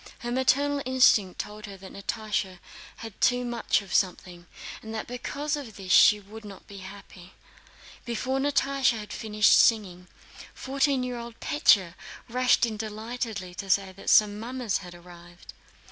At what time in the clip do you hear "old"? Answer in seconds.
11.19-11.39